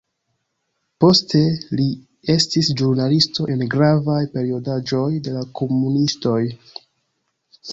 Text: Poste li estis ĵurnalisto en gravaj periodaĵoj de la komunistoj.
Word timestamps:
Poste 1.03 1.41
li 1.79 1.85
estis 2.35 2.71
ĵurnalisto 2.81 3.45
en 3.57 3.61
gravaj 3.75 4.19
periodaĵoj 4.39 5.05
de 5.29 5.35
la 5.37 5.45
komunistoj. 5.61 6.39